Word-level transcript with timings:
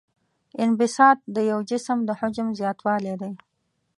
انبساط 0.63 1.17
د 1.35 1.37
یو 1.51 1.59
جسم 1.69 1.97
د 2.05 2.09
حجم 2.19 2.47
زیاتوالی 2.59 3.15
دی. 3.21 3.31